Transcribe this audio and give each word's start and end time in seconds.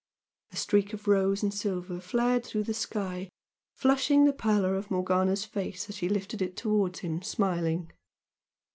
A 0.51 0.55
streak 0.55 0.93
of 0.93 1.07
rose 1.07 1.43
and 1.43 1.53
silver 1.53 1.99
flared 1.99 2.43
through 2.43 2.63
the 2.63 2.73
sky 2.73 3.29
flushing 3.75 4.25
the 4.25 4.33
pallor 4.33 4.73
of 4.75 4.89
Morgana's 4.89 5.45
face 5.45 5.89
as 5.89 5.95
she 5.97 6.09
lifted 6.09 6.41
it 6.41 6.57
towards 6.57 7.01
him, 7.01 7.21
smiling. 7.21 7.91